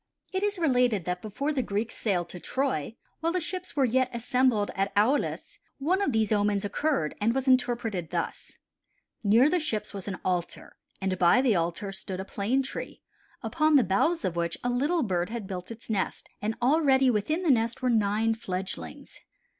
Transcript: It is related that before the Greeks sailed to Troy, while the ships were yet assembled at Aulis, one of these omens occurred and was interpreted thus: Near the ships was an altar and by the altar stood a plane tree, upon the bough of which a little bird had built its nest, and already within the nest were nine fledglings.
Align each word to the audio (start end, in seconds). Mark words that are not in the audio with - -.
It 0.33 0.41
is 0.41 0.57
related 0.57 1.05
that 1.05 1.21
before 1.21 1.53
the 1.53 1.61
Greeks 1.61 1.95
sailed 1.95 2.27
to 2.29 2.39
Troy, 2.39 2.95
while 3.19 3.31
the 3.31 3.39
ships 3.39 3.75
were 3.75 3.85
yet 3.85 4.09
assembled 4.11 4.71
at 4.73 4.91
Aulis, 4.97 5.59
one 5.77 6.01
of 6.01 6.11
these 6.11 6.31
omens 6.31 6.65
occurred 6.65 7.13
and 7.21 7.35
was 7.35 7.47
interpreted 7.47 8.09
thus: 8.09 8.53
Near 9.23 9.47
the 9.47 9.59
ships 9.59 9.93
was 9.93 10.07
an 10.07 10.17
altar 10.25 10.75
and 10.99 11.19
by 11.19 11.39
the 11.39 11.55
altar 11.55 11.91
stood 11.91 12.19
a 12.19 12.25
plane 12.25 12.63
tree, 12.63 13.03
upon 13.43 13.75
the 13.75 13.83
bough 13.83 14.15
of 14.23 14.35
which 14.35 14.57
a 14.63 14.71
little 14.71 15.03
bird 15.03 15.29
had 15.29 15.45
built 15.45 15.69
its 15.69 15.87
nest, 15.87 16.27
and 16.41 16.55
already 16.63 17.11
within 17.11 17.43
the 17.43 17.51
nest 17.51 17.83
were 17.83 17.89
nine 17.91 18.33
fledglings. 18.33 19.19